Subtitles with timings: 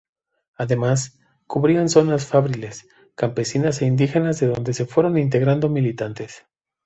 [0.57, 6.43] Además, cubrían zonas fabriles, campesinas e indígenas de donde se fueron integrando militantes.